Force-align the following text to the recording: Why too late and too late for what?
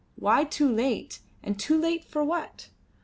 Why 0.15 0.45
too 0.45 0.67
late 0.67 1.19
and 1.43 1.59
too 1.59 1.77
late 1.77 2.03
for 2.03 2.23
what? 2.23 2.69